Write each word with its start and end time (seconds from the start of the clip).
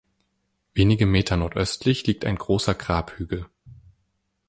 Wenige 0.73 1.05
Meter 1.05 1.37
nordöstlich 1.37 2.07
liegt 2.07 2.25
ein 2.25 2.35
großer 2.35 2.73
Grabhügel. 2.73 3.45